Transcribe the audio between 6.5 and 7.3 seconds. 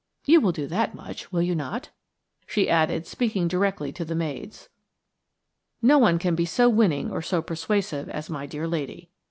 winning or